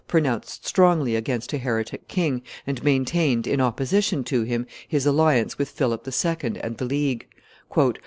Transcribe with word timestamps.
pronounced 0.07 0.65
strongly 0.65 1.15
against 1.15 1.53
a 1.53 1.59
heretic 1.59 2.07
king, 2.07 2.41
and 2.65 2.83
maintained, 2.83 3.45
in 3.45 3.61
opposition 3.61 4.23
to 4.23 4.41
him, 4.41 4.65
his 4.87 5.05
alliance 5.05 5.59
with 5.59 5.69
Philip 5.69 6.07
II. 6.07 6.59
and 6.59 6.75
the 6.77 6.85
League. 6.85 7.27